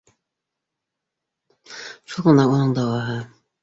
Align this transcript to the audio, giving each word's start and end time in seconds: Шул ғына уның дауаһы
Шул 2.15 2.29
ғына 2.33 2.51
уның 2.57 2.77
дауаһы 2.83 3.25